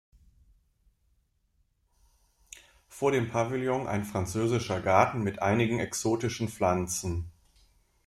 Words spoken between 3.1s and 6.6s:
dem Pavillon ein französischer Garten mit einigen exotischen